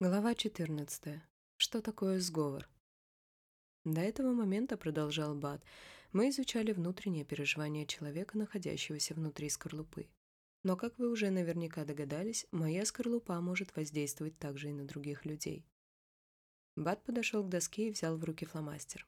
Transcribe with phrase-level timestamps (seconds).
[0.00, 1.20] Глава 14.
[1.56, 2.68] Что такое сговор?
[3.84, 5.60] До этого момента, продолжал Бат,
[6.12, 10.06] мы изучали внутреннее переживание человека, находящегося внутри скорлупы.
[10.62, 15.66] Но, как вы уже наверняка догадались, моя скорлупа может воздействовать также и на других людей.
[16.76, 19.04] Бат подошел к доске и взял в руки фломастер.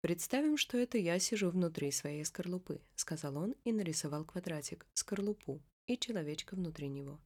[0.00, 5.98] «Представим, что это я сижу внутри своей скорлупы»,— сказал он и нарисовал квадратик, скорлупу и
[5.98, 7.20] человечка внутри него.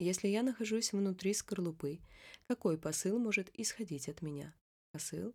[0.00, 2.00] Если я нахожусь внутри скорлупы,
[2.48, 4.54] какой посыл может исходить от меня?
[4.92, 5.34] Посыл?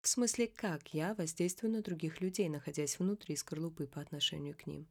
[0.00, 4.88] В смысле, как я воздействую на других людей, находясь внутри скорлупы по отношению к ним?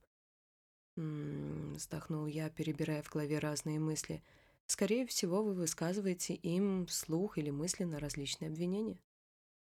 [0.96, 4.24] М-м, вздохнул я, перебирая в голове разные мысли.
[4.66, 9.02] Скорее всего, вы высказываете им вслух или мысленно различные обвинения.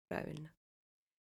[0.10, 0.52] Правильно.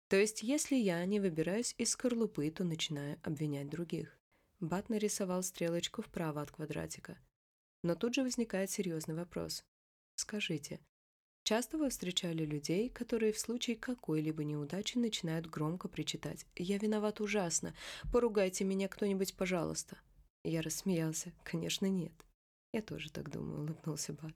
[0.08, 4.18] То есть, если я не выбираюсь из скорлупы, то начинаю обвинять других.
[4.60, 7.18] Бат нарисовал стрелочку вправо от квадратика–
[7.82, 9.64] но тут же возникает серьезный вопрос.
[10.16, 10.80] Скажите,
[11.44, 17.74] часто вы встречали людей, которые в случае какой-либо неудачи начинают громко причитать «Я виноват ужасно!
[18.12, 19.98] Поругайте меня кто-нибудь, пожалуйста!»
[20.44, 21.32] Я рассмеялся.
[21.44, 22.12] «Конечно, нет».
[22.72, 24.34] «Я тоже так думаю»,— улыбнулся Бат.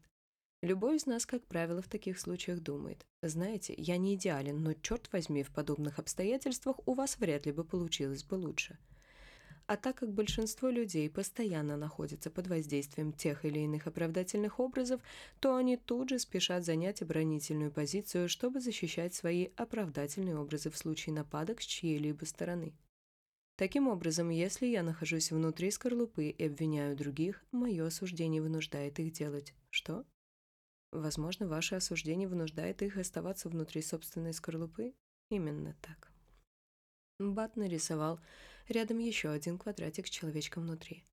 [0.62, 3.06] Любой из нас, как правило, в таких случаях думает.
[3.22, 7.62] Знаете, я не идеален, но, черт возьми, в подобных обстоятельствах у вас вряд ли бы
[7.62, 8.78] получилось бы лучше.
[9.69, 15.00] А так как большинство людей постоянно находятся под воздействием тех или иных оправдательных образов,
[15.41, 21.17] то они тут же спешат занять оборонительную позицию, чтобы защищать свои оправдательные образы в случае
[21.17, 22.75] нападок с чьей-либо стороны.
[23.56, 29.53] Таким образом, если я нахожусь внутри скорлупы и обвиняю других, мое осуждение вынуждает их делать
[29.70, 30.05] что?
[30.92, 34.95] Возможно, ваше осуждение вынуждает их оставаться внутри собственной скорлупы?
[35.30, 36.12] Именно так.
[37.19, 38.20] Бат нарисовал
[38.69, 41.05] рядом еще один квадратик с человечком внутри.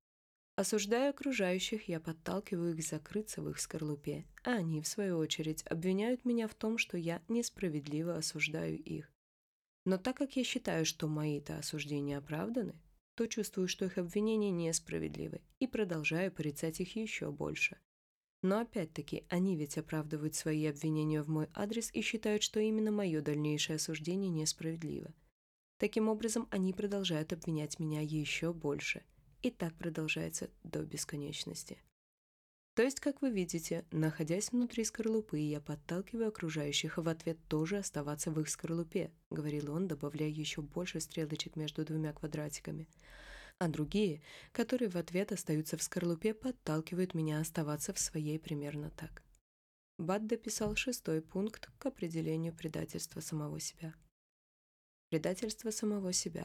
[0.56, 6.24] Осуждая окружающих, я подталкиваю их закрыться в их скорлупе, а они, в свою очередь, обвиняют
[6.24, 9.12] меня в том, что я несправедливо осуждаю их.
[9.84, 12.80] Но так как я считаю, что мои-то осуждения оправданы,
[13.16, 17.76] то чувствую, что их обвинения несправедливы, и продолжаю порицать их еще больше.
[18.42, 23.22] Но опять-таки, они ведь оправдывают свои обвинения в мой адрес и считают, что именно мое
[23.22, 25.12] дальнейшее осуждение несправедливо–
[25.84, 29.02] Таким образом, они продолжают обвинять меня еще больше.
[29.42, 31.76] И так продолжается до бесконечности.
[32.74, 38.30] То есть, как вы видите, находясь внутри скорлупы, я подталкиваю окружающих в ответ тоже оставаться
[38.30, 42.88] в их скорлупе, говорил он, добавляя еще больше стрелочек между двумя квадратиками.
[43.58, 44.22] А другие,
[44.52, 49.22] которые в ответ остаются в скорлупе, подталкивают меня оставаться в своей примерно так.
[49.98, 53.92] Бат дописал шестой пункт к определению предательства самого себя.
[55.14, 56.44] Предательство самого себя.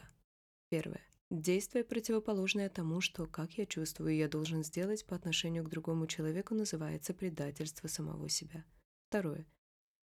[0.70, 1.02] Первое.
[1.32, 6.54] Действие, противоположное тому, что, как я чувствую, я должен сделать по отношению к другому человеку,
[6.54, 8.64] называется предательство самого себя.
[9.08, 9.48] Второе.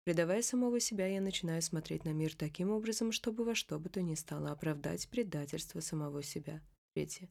[0.05, 4.01] Предавая самого себя, я начинаю смотреть на мир таким образом, чтобы во что бы то
[4.01, 6.63] ни стало оправдать предательство самого себя.
[6.95, 7.29] Третье.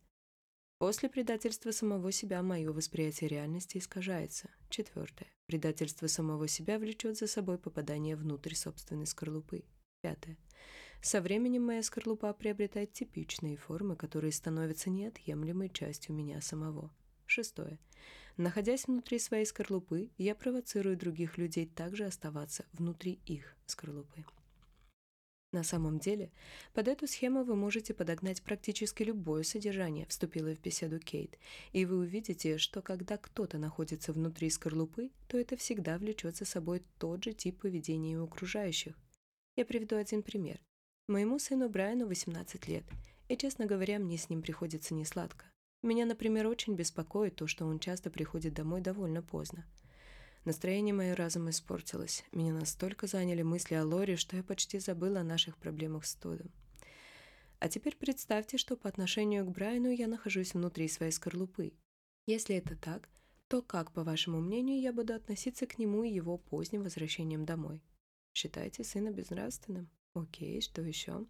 [0.78, 4.52] После предательства самого себя мое восприятие реальности искажается.
[4.70, 5.34] Четвертое.
[5.48, 9.64] Предательство самого себя влечет за собой попадание внутрь собственной скорлупы.
[10.04, 10.38] Пятое.
[11.06, 16.92] Со временем моя скорлупа приобретает типичные формы, которые становятся неотъемлемой частью меня самого.
[17.28, 17.78] Шестое.
[18.38, 24.26] Находясь внутри своей скорлупы, я провоцирую других людей также оставаться внутри их скорлупы.
[25.52, 26.32] На самом деле,
[26.74, 31.38] под эту схему вы можете подогнать практически любое содержание, вступила в беседу Кейт,
[31.72, 36.82] и вы увидите, что когда кто-то находится внутри скорлупы, то это всегда влечет за собой
[36.98, 38.98] тот же тип поведения у окружающих.
[39.56, 40.60] Я приведу один пример.
[41.08, 42.84] Моему сыну Брайану 18 лет,
[43.28, 45.46] и, честно говоря, мне с ним приходится несладко.
[45.84, 49.68] Меня, например, очень беспокоит то, что он часто приходит домой довольно поздно.
[50.46, 52.24] Настроение мое разом испортилось.
[52.32, 56.52] Меня настолько заняли мысли о Лоре, что я почти забыла о наших проблемах с Тодом.
[57.60, 61.74] А теперь представьте, что по отношению к Брайану я нахожусь внутри своей скорлупы.
[62.26, 63.08] Если это так,
[63.48, 67.84] то как, по вашему мнению, я буду относиться к нему и его поздним возвращением домой?
[68.34, 69.88] Считайте сына безнравственным.
[70.16, 71.26] Окей, что еще?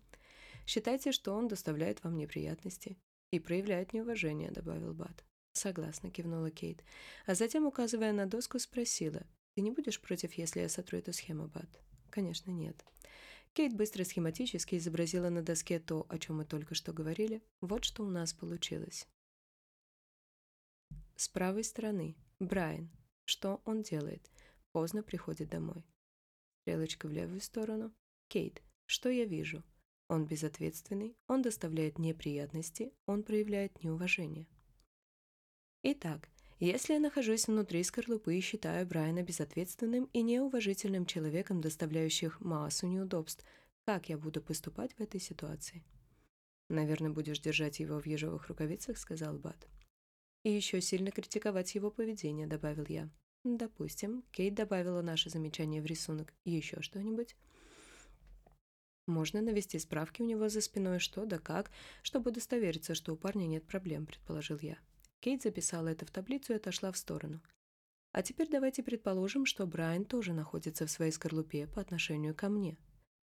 [0.67, 2.97] Считайте, что он доставляет вам неприятности
[3.31, 5.25] и проявляет неуважение, добавил Бат.
[5.53, 6.83] Согласна, кивнула Кейт.
[7.25, 9.25] А затем, указывая на доску, спросила.
[9.55, 11.81] Ты не будешь против, если я сотру эту схему, Бат?
[12.11, 12.85] Конечно, нет.
[13.53, 17.41] Кейт быстро схематически изобразила на доске то, о чем мы только что говорили.
[17.61, 19.07] Вот что у нас получилось.
[21.15, 22.15] С правой стороны.
[22.39, 22.91] Брайан.
[23.23, 24.29] Что он делает?
[24.73, 25.85] Поздно приходит домой.
[26.61, 27.93] Стрелочка в левую сторону.
[28.27, 28.61] Кейт.
[28.85, 29.63] Что я вижу?
[30.07, 34.47] Он безответственный, он доставляет неприятности, он проявляет неуважение.
[35.83, 36.29] Итак,
[36.59, 43.45] Если я нахожусь внутри скорлупы и считаю Брайана безответственным и неуважительным человеком, доставляющим массу неудобств,
[43.85, 45.83] как я буду поступать в этой ситуации?
[46.69, 49.67] «Наверное, будешь держать его в ежовых рукавицах»,— сказал Бат.
[50.43, 53.09] «И еще сильно критиковать его поведение»,— добавил я.
[53.43, 56.33] «Допустим, Кейт добавила наше замечание в рисунок.
[56.45, 57.35] Еще что-нибудь?»
[59.07, 61.71] «Можно навести справки у него за спиной, что да как,
[62.01, 64.77] чтобы удостовериться, что у парня нет проблем»,— предположил я.
[65.19, 67.41] Кейт записала это в таблицу и отошла в сторону.
[68.15, 72.77] А теперь давайте предположим, что Брайан тоже находится в своей скорлупе по отношению ко мне.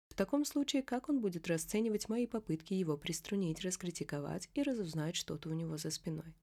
[0.08, 5.50] В таком случае, как он будет расценивать мои попытки его приструнить, раскритиковать и разузнать что-то
[5.50, 6.34] у него за спиной?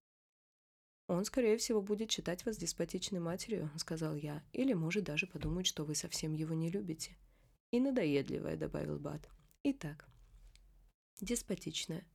[1.07, 5.83] «Он, скорее всего, будет считать вас деспотичной матерью»,— сказал я, «или может даже подумать, что
[5.83, 7.17] вы совсем его не любите».
[7.75, 9.30] «И надоедливая»,— добавил Бат.
[9.63, 10.07] «Итак,
[11.19, 12.07] деспотичная.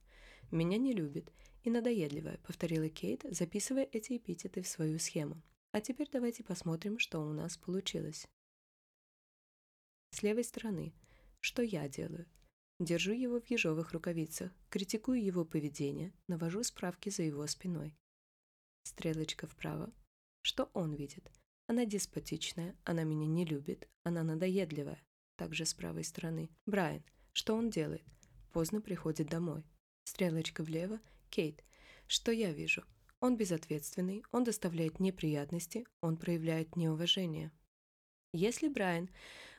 [0.50, 1.34] Меня не любит.
[1.64, 5.42] И надоедливая»,— повторила Кейт, записывая эти эпитеты в свою схему.
[5.72, 8.26] «А теперь давайте посмотрим, что у нас получилось».
[10.12, 10.94] С левой стороны—
[11.40, 12.26] что я делаю?
[12.78, 17.94] Держу его в ежовых рукавицах, критикую его поведение, навожу справки за его спиной.
[18.84, 19.92] Стрелочка вправо.
[20.40, 21.30] Что он видит?
[21.66, 25.02] Она деспотичная, она меня не любит, она надоедливая.
[25.40, 26.50] Также с правой стороны.
[26.66, 27.02] Брайан.
[27.32, 28.04] Что он делает?
[28.52, 29.64] Поздно приходит домой.
[30.04, 31.00] Стрелочка влево.
[31.30, 31.64] Кейт.
[32.06, 32.84] Что я вижу?
[33.20, 37.52] Он безответственный, он доставляет неприятности, он проявляет неуважение.
[38.34, 39.08] Если Брайан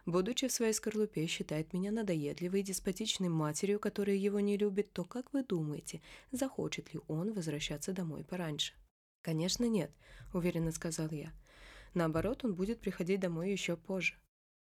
[0.05, 5.03] будучи в своей скорлупе, считает меня надоедливой и деспотичной матерью, которая его не любит, то
[5.03, 8.75] как вы думаете, захочет ли он возвращаться домой пораньше?
[9.23, 9.91] «Конечно нет»,—
[10.35, 11.33] уверенно сказал я.
[11.95, 14.20] «Наоборот, он будет приходить домой еще позже».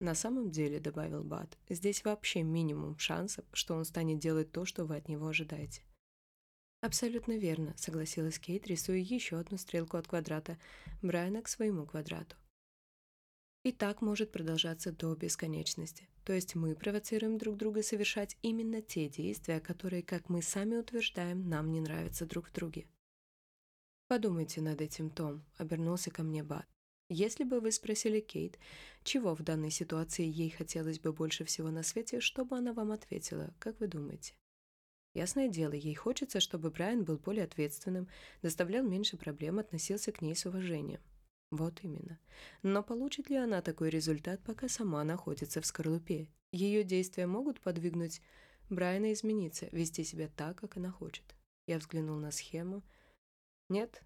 [0.03, 4.85] «На самом деле»,— добавил Бат,— «здесь вообще минимум шансов, что он станет делать то, что
[4.85, 5.83] вы от него ожидаете».
[6.81, 10.59] «Абсолютно верно»,— согласилась Кейт, рисуя еще одну стрелку от квадрата
[11.03, 12.35] Брайана к своему квадрату.
[13.63, 16.09] И так может продолжаться до бесконечности.
[16.25, 21.49] То есть мы провоцируем друг друга совершать именно те действия, которые, как мы сами утверждаем,
[21.49, 22.89] нам не нравятся друг в друге.
[24.09, 26.72] «Подумайте над этим, Том»,— обернулся ко мне Бат.
[27.15, 28.59] «Если бы вы спросили Кейт,
[29.05, 32.91] чего в данной ситуации ей хотелось бы больше всего на свете, что бы она вам
[32.91, 34.33] ответила, как вы думаете?»
[35.15, 38.09] Ясное дело, ей хочется, чтобы Брайан был более ответственным,
[38.41, 41.01] доставлял меньше проблем, относился к ней с уважением.
[41.51, 42.19] Вот именно.
[42.63, 46.29] Но получит ли она такой результат, пока сама находится в скорлупе?
[46.51, 48.23] Ее действия могут подвигнуть
[48.71, 51.37] Брайана измениться, вести себя так, как она хочет.
[51.67, 52.83] Я взглянул на схему.
[53.69, 54.03] Нет.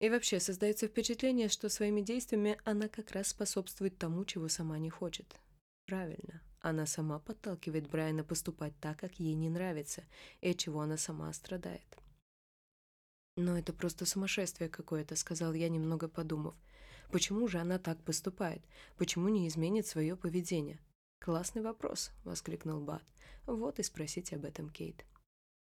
[0.00, 4.90] И вообще создается впечатление, что своими действиями она как раз способствует тому, чего сама не
[4.90, 5.36] хочет.
[5.86, 6.40] Правильно.
[6.60, 10.04] Она сама подталкивает Брайана поступать так, как ей не нравится,
[10.40, 11.86] и от чего она сама страдает.
[13.36, 16.56] «Но это просто сумасшествие какое-то»,— сказал я, немного подумав.
[17.12, 18.62] «Почему же она так поступает?
[18.96, 20.80] Почему не изменит свое поведение?»
[21.20, 23.04] «Классный вопрос»,— воскликнул Бат.
[23.46, 25.04] «Вот и спросите об этом, Кейт».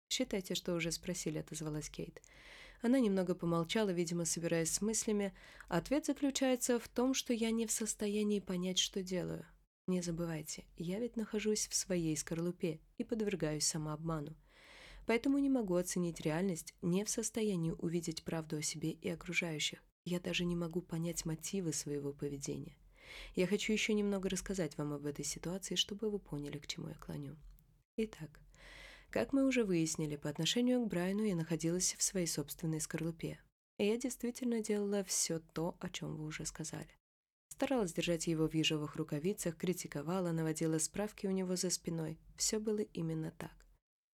[0.08, 2.22] «Считайте, что уже спросили»,— отозвалась Кейт.
[2.84, 5.32] Она немного помолчала, видимо, собираясь с мыслями.
[5.68, 9.46] Ответ заключается в том, что я не в состоянии понять, что делаю.
[9.86, 14.36] Не забывайте, я ведь нахожусь в своей скорлупе и подвергаюсь самообману.
[15.06, 19.82] Поэтому не могу оценить реальность, не в состоянии увидеть правду о себе и окружающих.
[20.04, 22.76] Я даже не могу понять мотивы своего поведения.
[23.34, 26.94] Я хочу еще немного рассказать вам об этой ситуации, чтобы вы поняли, к чему я
[26.96, 27.34] клоню.
[27.96, 28.40] Итак,
[29.14, 33.38] как мы уже выяснили, по отношению к Брайану я находилась в своей собственной скорлупе.
[33.78, 36.88] И я действительно делала все то, о чем вы уже сказали.
[37.46, 42.18] Старалась держать его в ежовых рукавицах, критиковала, наводила справки у него за спиной.
[42.36, 43.54] Все было именно так.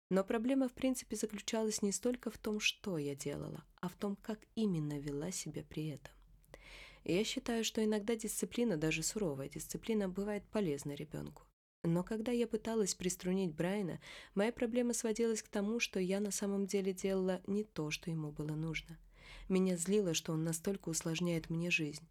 [0.10, 4.16] Но проблема в принципе заключалась не столько в том, что я делала, а в том,
[4.16, 6.16] как именно вела себя при этом.
[7.04, 11.47] Я считаю, что иногда дисциплина, даже суровая дисциплина, бывает полезна ребенку.
[11.84, 14.00] Но когда я пыталась приструнить Брайана,
[14.36, 18.31] моя проблема сводилась к тому, что я на самом деле делала не то, что ему
[18.31, 18.98] было нужно.
[19.48, 22.07] Меня злило, что он настолько усложняет мне жизнь.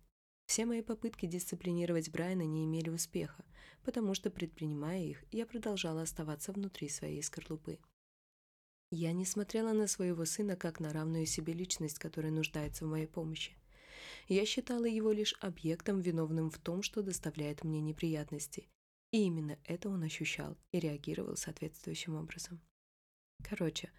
[0.46, 3.44] Все мои попытки дисциплинировать Брайана не имели успеха,
[3.84, 7.78] потому что, предпринимая их, я продолжала оставаться внутри своей скорлупы.
[8.92, 13.08] Я не смотрела на своего сына как на равную себе личность, которая нуждается в моей
[13.08, 13.56] помощи.
[14.28, 18.68] Я считала его лишь объектом, виновным в том, что доставляет мне неприятности.
[19.12, 22.60] И именно это он ощущал и реагировал соответствующим образом.
[23.42, 23.90] Короче,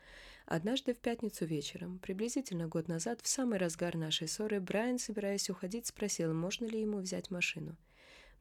[0.49, 5.87] Однажды в пятницу вечером, приблизительно год назад, в самый разгар нашей ссоры, Брайан, собираясь уходить,
[5.87, 7.75] спросил, можно ли ему взять машину.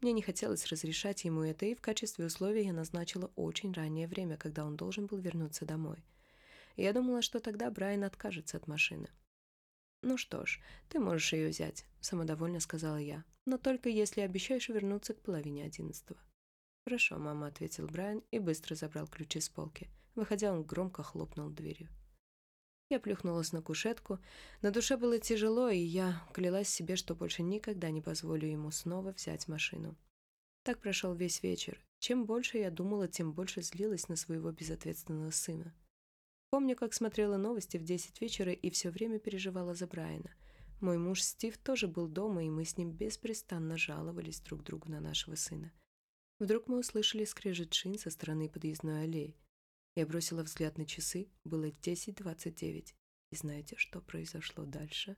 [0.00, 4.36] Мне не хотелось разрешать ему это, и в качестве условия я назначила очень раннее время,
[4.36, 6.04] когда он должен был вернуться домой.
[6.76, 9.08] Я думала, что тогда Брайан откажется от машины.
[10.02, 13.24] «Ну что ж, ты можешь ее взять»,— самодовольно сказала я.
[13.46, 16.20] «Но только если обещаешь вернуться к половине одиннадцатого».
[16.86, 19.88] «Хорошо, мама»,— ответил Брайан и быстро забрал ключи с полки.
[20.14, 21.88] Выходя, он громко хлопнул дверью.
[22.88, 24.20] Я плюхнулась на кушетку.
[24.62, 29.10] На душе было тяжело, и я клялась себе, что больше никогда не позволю ему снова
[29.10, 29.96] взять машину.
[30.62, 31.80] Так прошел весь вечер.
[31.98, 35.74] Чем больше я думала, тем больше злилась на своего безответственного сына.
[36.50, 40.32] Помню, как смотрела новости в 10 вечера и все время переживала за Брайана.
[40.80, 45.00] Мой муж Стив тоже был дома, и мы с ним беспрестанно жаловались друг другу на
[45.00, 45.72] нашего сына.
[46.38, 49.36] Вдруг мы услышали скрежет шин со стороны подъездной аллеи.
[49.94, 52.94] Я бросила взгляд на часы, было 10.29.
[53.32, 55.16] И знаете, что произошло дальше?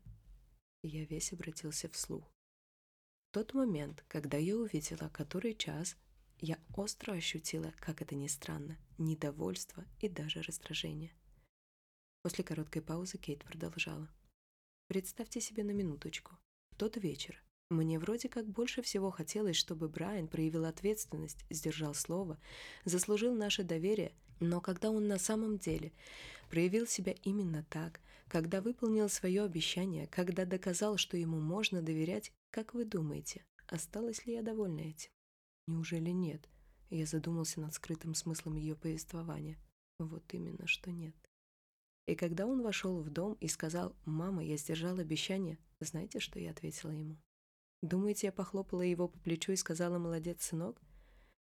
[0.82, 2.32] Я весь обратился вслух.
[3.30, 5.96] В тот момент, когда я увидела, который час,
[6.38, 11.12] я остро ощутила, как это ни странно, недовольство и даже раздражение.
[12.22, 14.08] После короткой паузы Кейт продолжала.
[14.86, 16.38] Представьте себе на минуточку.
[16.70, 22.38] В тот вечер мне вроде как больше всего хотелось, чтобы Брайан проявил ответственность, сдержал слово,
[22.84, 25.92] заслужил наше доверие– но когда он на самом деле
[26.48, 32.74] проявил себя именно так, когда выполнил свое обещание, когда доказал, что ему можно доверять, как
[32.74, 35.10] вы думаете, осталась ли я довольна этим?
[35.66, 36.48] Неужели нет?
[36.90, 39.58] Я задумался над скрытым смыслом ее повествования.
[39.98, 41.14] Вот именно, что нет.
[42.06, 46.52] И когда он вошел в дом и сказал «Мама, я сдержал обещание», знаете, что я
[46.52, 47.18] ответила ему?
[47.82, 50.80] Думаете, я похлопала его по плечу и сказала «Молодец, сынок»?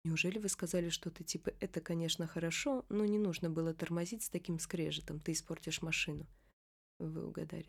[0.04, 4.60] Неужели вы сказали что-то типа «это, конечно, хорошо, но не нужно было тормозить с таким
[4.60, 6.28] скрежетом, ты испортишь машину»?
[7.00, 7.68] Вы угадали.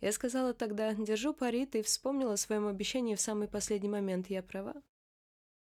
[0.00, 4.42] Я сказала тогда «держу пари, ты вспомнила о своем обещании в самый последний момент, я
[4.42, 4.82] права?»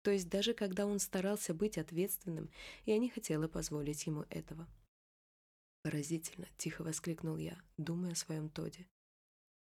[0.02, 2.50] То есть даже когда он старался быть ответственным,
[2.85, 4.66] я не хотела позволить ему этого.
[5.82, 8.87] «Поразительно!»— тихо воскликнул я, думая о своем Тоде.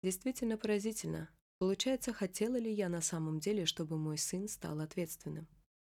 [0.01, 1.29] «Действительно поразительно.
[1.63, 5.47] Получается, хотела ли я на самом деле, чтобы мой сын стал ответственным?»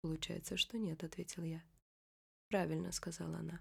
[0.02, 1.62] «Получается, что нет»,— ответил я.
[2.48, 3.60] «Правильно»,— сказала она.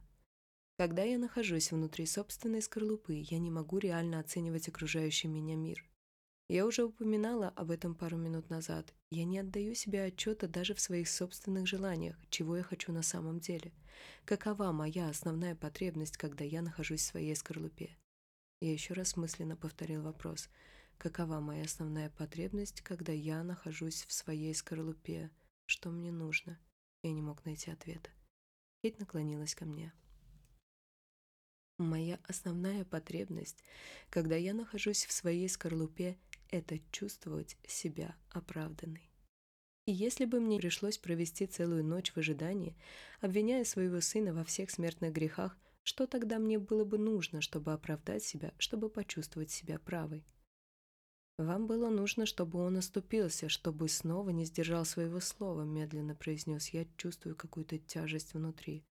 [0.78, 5.84] «Когда я нахожусь внутри собственной скорлупы, я не могу реально оценивать окружающий меня мир.
[6.48, 8.94] Я уже упоминала об этом пару минут назад.
[9.10, 13.40] Я не отдаю себе отчета даже в своих собственных желаниях, чего я хочу на самом
[13.40, 13.72] деле.
[14.24, 17.96] Какова моя основная потребность, когда я нахожусь в своей скорлупе?
[18.60, 20.48] Я еще раз мысленно повторил вопрос.
[20.98, 25.30] Какова моя основная потребность, когда я нахожусь в своей скорлупе?
[25.66, 26.58] Что мне нужно?
[27.02, 28.10] Я не мог найти ответа.
[28.82, 29.92] Кейт наклонилась ко мне.
[31.78, 33.62] Моя основная потребность,
[34.08, 36.16] когда я нахожусь в своей скорлупе,
[36.48, 39.10] это чувствовать себя оправданной.
[39.84, 42.76] И если бы мне пришлось провести целую ночь в ожидании,
[43.20, 48.24] обвиняя своего сына во всех смертных грехах, что тогда мне было бы нужно, чтобы оправдать
[48.24, 50.24] себя, чтобы почувствовать себя правой?
[51.38, 56.86] «Вам было нужно, чтобы он оступился, чтобы снова не сдержал своего слова», медленно произнес я,
[56.96, 58.84] чувствую какую-то тяжесть внутри.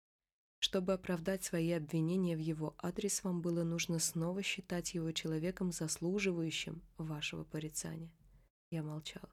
[0.58, 6.82] Чтобы оправдать свои обвинения в его адрес, вам было нужно снова считать его человеком, заслуживающим
[6.96, 8.10] вашего порицания.
[8.70, 9.28] Я молчал.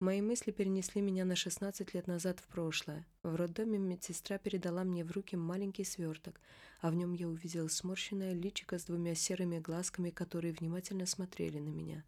[0.00, 3.06] Мои мысли перенесли меня на 16 лет назад в прошлое.
[3.22, 6.40] В роддоме медсестра передала мне в руки маленький сверток,
[6.80, 11.68] а в нем я увидел сморщенное личико с двумя серыми глазками, которые внимательно смотрели на
[11.70, 12.04] меня.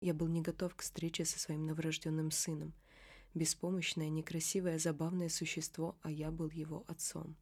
[0.00, 2.72] Я был не готов к встрече со своим новорожденным сыном.
[3.34, 7.36] Беспомощное, некрасивое, забавное существо, а я был его отцом.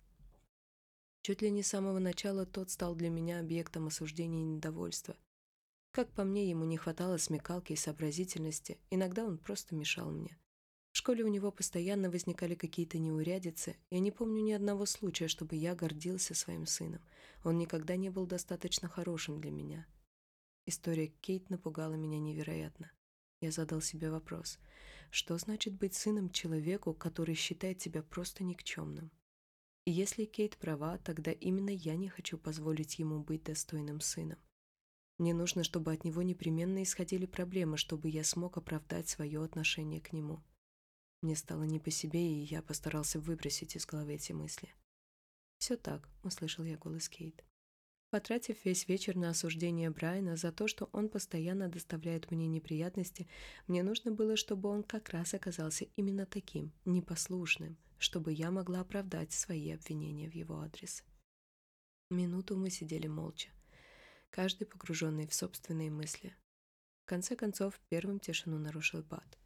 [1.23, 5.17] Чуть ли не с самого начала тот стал для меня объектом осуждения и недовольства.
[5.91, 10.39] Как по мне, ему не хватало смекалки и сообразительности, иногда он просто мешал мне.
[10.93, 15.57] В школе у него постоянно возникали какие-то неурядицы, я не помню ни одного случая, чтобы
[15.57, 17.03] я гордился своим сыном.
[17.45, 19.87] Он никогда не был достаточно хорошим для меня.
[20.69, 22.91] История Кейт напугала меня невероятно.
[23.41, 24.59] Я задал себе вопрос,
[25.11, 29.13] что значит быть сыном человеку, который считает тебя просто никчемным?
[29.85, 34.39] И если Кейт права, тогда именно я не хочу позволить ему быть достойным сыном.
[35.19, 40.13] Мне нужно, чтобы от него непременно исходили проблемы, чтобы я смог оправдать свое отношение к
[40.13, 40.43] нему.
[41.23, 44.75] Мне стало не по себе, и я постарался выбросить из головы эти мысли.
[45.59, 47.45] «Все так»,— услышал я голос Кейт.
[48.11, 53.29] Потратив весь вечер на осуждение Брайана за то, что он постоянно доставляет мне неприятности,
[53.67, 59.33] мне нужно было, чтобы он как раз оказался именно таким, непослушным, чтобы я могла оправдать
[59.33, 61.03] свои обвинения в его адрес.
[62.11, 63.49] Минуту мы сидели молча,
[64.31, 66.37] каждый погруженный в собственные мысли.
[67.03, 69.39] В конце концов, первым тишину нарушил Бат.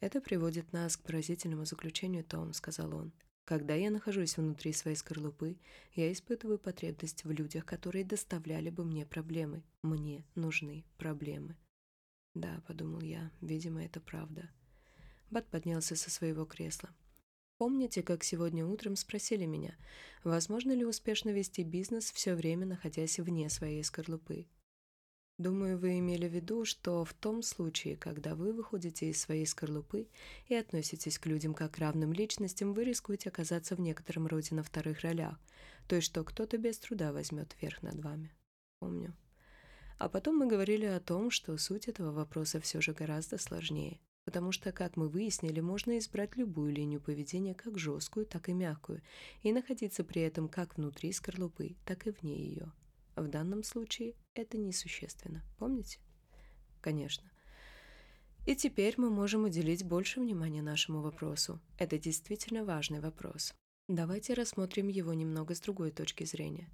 [0.00, 3.12] «Это приводит нас к поразительному заключению, Том»,— сказал он.
[3.48, 5.56] Когда я нахожусь внутри своей скорлупы,
[5.94, 9.62] я испытываю потребность в людях, которые доставляли бы мне проблемы.
[9.80, 11.56] Мне нужны проблемы.
[12.34, 14.50] Да, подумал я, видимо, это правда.
[15.30, 16.90] Бат поднялся со своего кресла.
[17.56, 19.74] Помните, как сегодня утром спросили меня,
[20.24, 24.46] возможно ли успешно вести бизнес все время, находясь вне своей скорлупы?
[25.38, 30.08] Думаю, вы имели в виду, что в том случае, когда вы выходите из своей скорлупы
[30.48, 34.64] и относитесь к людям как к равным личностям, вы рискуете оказаться в некотором роде на
[34.64, 35.38] вторых ролях,
[35.86, 38.34] то есть что кто-то без труда возьмет верх над вами.
[38.80, 39.14] Помню.
[39.98, 44.50] А потом мы говорили о том, что суть этого вопроса все же гораздо сложнее, потому
[44.50, 49.02] что, как мы выяснили, можно избрать любую линию поведения, как жесткую, так и мягкую,
[49.42, 52.72] и находиться при этом как внутри скорлупы, так и вне ее.
[53.20, 55.42] В данном случае это несущественно.
[55.58, 55.98] Помните?
[56.80, 57.30] Конечно.
[58.46, 61.60] И теперь мы можем уделить больше внимания нашему вопросу.
[61.78, 63.52] Это действительно важный вопрос.
[63.88, 66.70] Давайте рассмотрим его немного с другой точки зрения.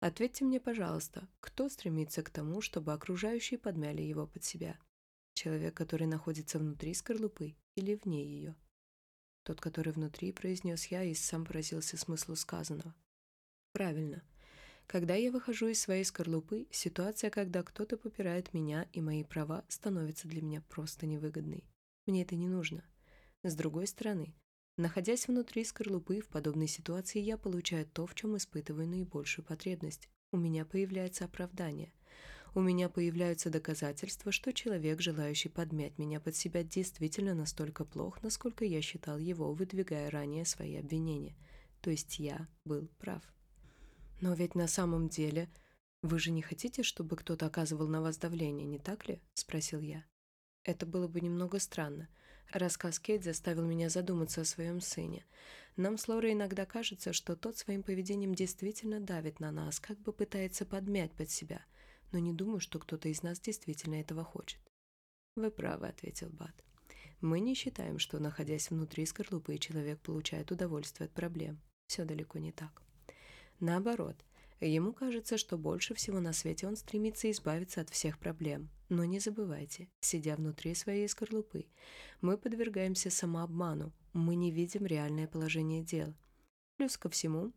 [0.00, 4.78] Ответьте мне, пожалуйста, кто стремится к тому, чтобы окружающие подмяли его под себя?
[5.34, 8.54] Человек, который находится внутри скорлупы или вне ее?
[9.44, 12.94] Тот, который внутри, произнес я и сам поразился смыслу сказанного.
[13.72, 14.22] Правильно.
[14.90, 20.26] Когда я выхожу из своей скорлупы, ситуация, когда кто-то попирает меня и мои права, становится
[20.26, 21.62] для меня просто невыгодной.
[22.06, 22.82] Мне это не нужно.
[23.44, 24.34] С другой стороны,
[24.76, 30.08] находясь внутри скорлупы в подобной ситуации, я получаю то, в чем испытываю наибольшую потребность.
[30.32, 31.92] У меня появляется оправдание.
[32.56, 38.64] У меня появляются доказательства, что человек, желающий подмять меня под себя, действительно настолько плох, насколько
[38.64, 41.36] я считал его, выдвигая ранее свои обвинения.
[41.80, 43.22] То есть я был прав.
[44.20, 45.48] Но ведь на самом деле
[46.02, 49.20] вы же не хотите, чтобы кто-то оказывал на вас давление, не так ли?
[49.34, 50.04] Спросил я.
[50.64, 52.08] Это было бы немного странно.
[52.52, 55.24] Рассказ Кейт заставил меня задуматься о своем сыне.
[55.76, 60.12] Нам с Лорой иногда кажется, что тот своим поведением действительно давит на нас, как бы
[60.12, 61.64] пытается подмять под себя.
[62.12, 64.60] Но не думаю, что кто-то из нас действительно этого хочет.
[65.36, 66.64] «Вы правы»,— ответил Бат.
[67.20, 71.60] «Мы не считаем, что, находясь внутри скорлупы, человек получает удовольствие от проблем.
[71.86, 72.82] Все далеко не так».
[73.60, 74.16] Наоборот,
[74.60, 78.70] ему кажется, что больше всего на свете он стремится избавиться от всех проблем.
[78.88, 81.66] Но не забывайте, сидя внутри своей скорлупы,
[82.20, 86.14] мы подвергаемся самообману, мы не видим реальное положение дел.
[86.76, 87.52] Плюс ко всему,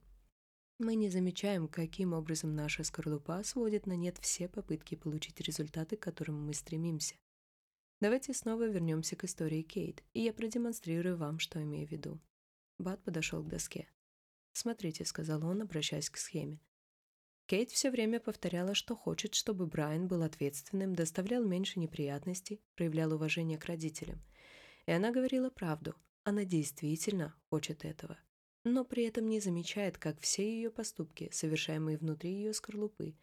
[0.80, 6.02] мы не замечаем, каким образом наша скорлупа сводит на нет все попытки получить результаты, к
[6.02, 7.16] которым мы стремимся.
[8.02, 12.20] Давайте снова вернемся к истории Кейт, и я продемонстрирую вам, что имею в виду.
[12.78, 13.88] Бат подошел к доске.
[14.54, 16.62] «Смотрите»,— сказал он, обращаясь к схеме.
[17.48, 23.58] Кейт все время повторяла, что хочет, чтобы Брайан был ответственным, доставлял меньше неприятностей, проявлял уважение
[23.58, 24.24] к родителям.
[24.86, 25.96] И она говорила правду.
[26.24, 28.18] Она действительно хочет этого.
[28.63, 33.18] Но при этом не замечает, как все ее поступки, совершаемые внутри ее скорлупы,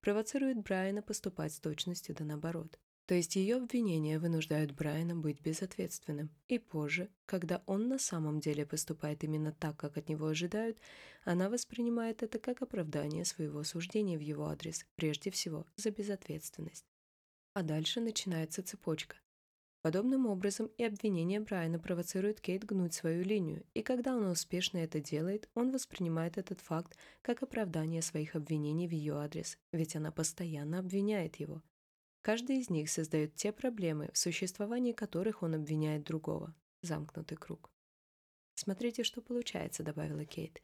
[0.00, 2.78] провоцируют Брайана поступать с точностью да наоборот.
[3.06, 6.30] То есть ее обвинения вынуждают Брайана быть безответственным.
[6.48, 10.78] И позже, когда он на самом деле поступает именно так, как от него ожидают,
[11.24, 16.86] она воспринимает это как оправдание своего суждения в его адрес, прежде всего за безответственность.
[17.52, 19.16] А дальше начинается цепочка.
[19.82, 24.98] Подобным образом и обвинение Брайана провоцирует Кейт гнуть свою линию, и когда он успешно это
[24.98, 30.78] делает, он воспринимает этот факт как оправдание своих обвинений в ее адрес, ведь она постоянно
[30.78, 31.60] обвиняет его.
[32.24, 36.54] Каждый из них создает те проблемы, в существовании которых он обвиняет другого.
[36.80, 37.70] Замкнутый круг.
[38.54, 40.62] «Смотрите, что получается»,— добавила Кейт.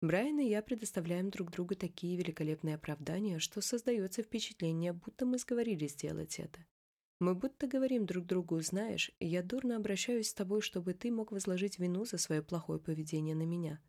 [0.00, 5.92] Брайан и я предоставляем друг другу такие великолепные оправдания, что создается впечатление, будто мы сговорились
[5.92, 6.64] сделать это.
[7.20, 11.78] Мы будто говорим друг другу, знаешь, я дурно обращаюсь с тобой, чтобы ты мог возложить
[11.78, 13.82] вину за свое плохое поведение на меня.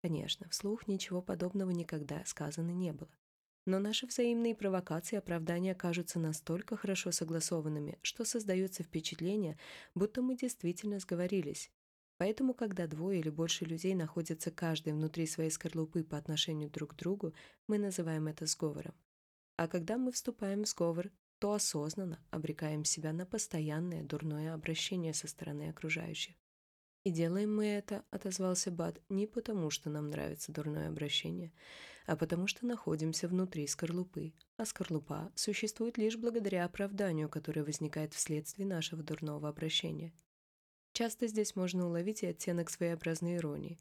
[0.00, 3.14] Конечно, вслух ничего подобного никогда сказано не было.
[3.64, 9.56] Но наши взаимные провокации и оправдания кажутся настолько хорошо согласованными, что создается впечатление,
[9.94, 11.70] будто мы действительно сговорились.
[12.18, 16.96] Поэтому, когда двое или больше людей находятся каждый внутри своей скорлупы по отношению друг к
[16.96, 17.34] другу,
[17.68, 18.94] мы называем это сговором.
[19.56, 25.26] А когда мы вступаем в сговор, то осознанно обрекаем себя на постоянное дурное обращение со
[25.26, 26.36] стороны окружающих.
[27.04, 31.52] «И делаем мы это»,— отозвался Бат,— «не потому, что нам нравится дурное обращение,
[32.06, 38.66] а потому что находимся внутри скорлупы, а скорлупа существует лишь благодаря оправданию, которое возникает вследствие
[38.66, 40.12] нашего дурного обращения.
[40.92, 43.78] Часто здесь можно уловить и оттенок своеобразной иронии.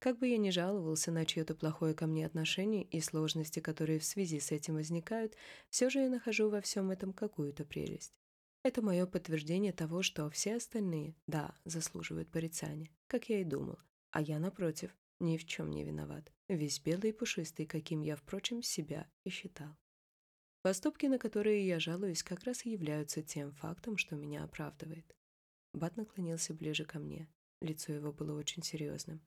[0.00, 4.04] Как бы я ни жаловался на чье-то плохое ко мне отношение и сложности, которые в
[4.04, 5.36] связи с этим возникают,
[5.68, 8.14] все же я нахожу во всем этом какую-то прелесть.
[8.62, 13.78] Это мое подтверждение того, что все остальные, да, заслуживают порицания, как я и думал.
[14.10, 16.32] А я, напротив, ни в чем не виноват.
[16.48, 19.76] Весь белый и пушистый, каким я, впрочем, себя и считал.
[20.62, 25.16] Поступки, на которые я жалуюсь, как раз и являются тем фактом, что меня оправдывает.
[25.72, 27.28] Бат наклонился ближе ко мне.
[27.60, 29.20] Лицо его было очень серьезным.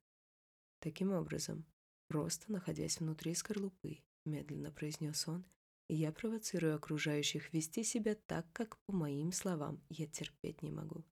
[0.80, 1.66] Таким образом,
[2.08, 5.46] просто находясь внутри скорлупы, медленно произнес он,
[5.90, 11.04] я провоцирую окружающих вести себя так, как, по моим словам, я терпеть не могу.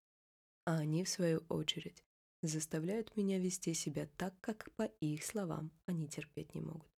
[0.65, 2.03] А они, в свою очередь,
[2.47, 6.89] заставляют меня вести себя так, как, по их словам, они терпеть не могут.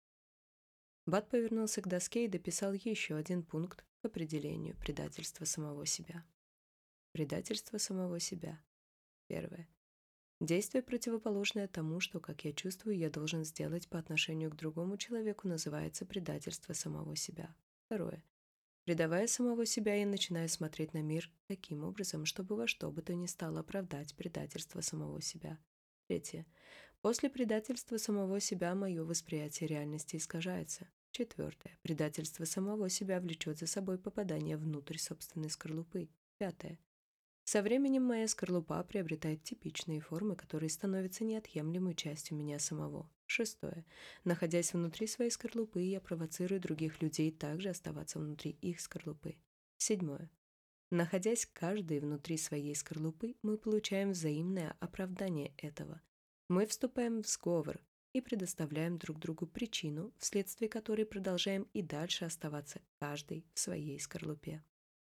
[1.05, 6.25] Бат повернулся к доске и дописал еще один пункт к определению предательства самого себя.
[7.11, 8.63] Предательство самого себя.
[9.27, 9.67] Первое.
[10.39, 15.47] Действие, противоположное тому, что, как я чувствую, я должен сделать по отношению к другому человеку,
[15.47, 17.55] называется предательство самого себя.
[17.85, 18.23] Второе.
[18.85, 23.15] Предавая самого себя, я начинаю смотреть на мир таким образом, чтобы во что бы то
[23.15, 25.57] ни стало оправдать предательство самого себя.
[26.07, 26.45] Третье.
[27.01, 30.89] После предательства самого себя мое восприятие реальности искажается.
[31.11, 31.77] Четвертое.
[31.81, 36.09] Предательство самого себя влечет за собой попадание внутрь собственной скорлупы.
[36.37, 36.77] Пятое.
[37.45, 43.09] Со временем моя скорлупа приобретает типичные формы, которые становятся неотъемлемой частью меня самого.
[43.25, 43.85] Шестое.
[44.23, 49.35] Находясь внутри своей скорлупы, я провоцирую других людей также оставаться внутри их скорлупы.
[49.77, 50.29] Седьмое.
[50.89, 56.01] Находясь каждый внутри своей скорлупы, мы получаем взаимное оправдание этого.
[56.47, 57.81] Мы вступаем в сговор
[58.13, 64.63] и предоставляем друг другу причину, вследствие которой продолжаем и дальше оставаться каждый в своей скорлупе.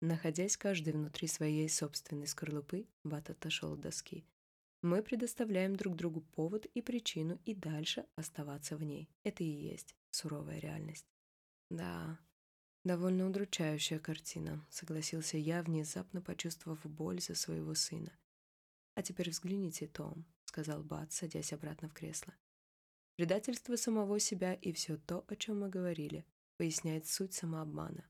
[0.05, 4.23] Находясь каждый внутри своей собственной скорлупы, Бат отошел от доски.
[4.83, 9.09] Мы предоставляем друг другу повод и причину и дальше оставаться в ней.
[9.23, 11.07] Это и есть суровая реальность.
[11.71, 12.21] Да,
[12.85, 18.13] довольно удручающая картина, согласился я, внезапно почувствовав боль за своего сына.
[18.97, 22.35] А теперь взгляните, Том, сказал Бат, садясь обратно в кресло.
[23.17, 26.27] Предательство самого себя и все то, о чем мы говорили,
[26.59, 28.07] поясняет суть самообмана,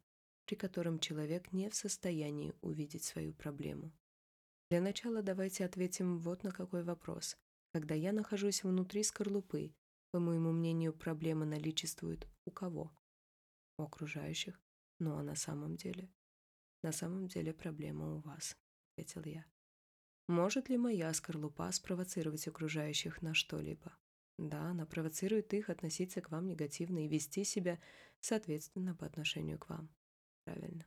[0.46, 3.92] при котором человек не в состоянии увидеть свою проблему.
[4.70, 7.36] Для начала давайте ответим вот на какой вопрос.
[7.72, 9.74] Когда я нахожусь внутри скорлупы,
[10.12, 12.92] по моему мнению, проблема наличествует у кого?
[13.78, 14.60] У окружающих.
[15.00, 16.08] Ну а на самом деле?
[16.82, 18.56] На самом деле проблема у вас,
[18.92, 19.44] ответил я.
[20.28, 23.96] Может ли моя скорлупа спровоцировать окружающих на что-либо?
[24.38, 27.80] Да, она провоцирует их относиться к вам негативно и вести себя
[28.20, 29.90] соответственно по отношению к вам.
[30.44, 30.86] Правильно.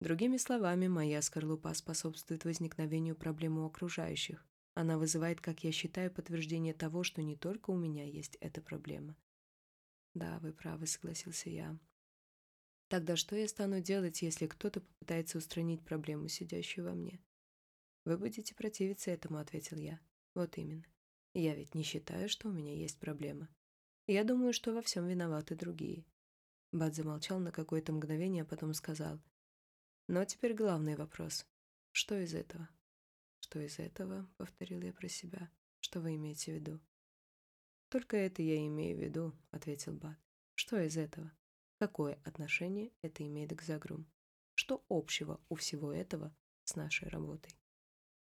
[0.00, 4.46] Другими словами, моя скорлупа способствует возникновению проблем у окружающих.
[4.74, 9.16] Она вызывает, как я считаю, подтверждение того, что не только у меня есть эта проблема.
[10.14, 11.78] Да, вы правы, согласился я.
[12.88, 17.20] Тогда что я стану делать, если кто-то попытается устранить проблему, сидящую во мне?
[18.04, 19.98] Вы будете противиться этому, ответил я.
[20.34, 20.84] Вот именно.
[21.34, 23.48] Я ведь не считаю, что у меня есть проблема.
[24.06, 26.04] Я думаю, что во всем виноваты другие.
[26.78, 29.20] Бат замолчал на какое-то мгновение, а потом сказал—
[30.08, 31.46] но теперь главный вопрос.
[31.90, 32.68] Что из этого?
[33.40, 35.50] Что из этого, повторил я про себя.
[35.80, 36.80] Что вы имеете в виду?
[37.88, 40.16] Только это я имею в виду, ответил Бат.
[40.54, 41.32] Что из этого?
[41.78, 44.06] Какое отношение это имеет к Загрум?
[44.54, 47.58] Что общего у всего этого с нашей работой?